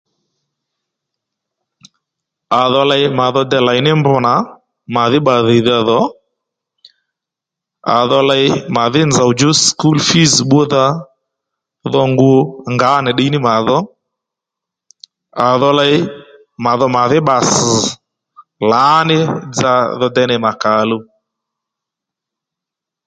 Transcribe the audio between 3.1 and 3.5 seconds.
mà dho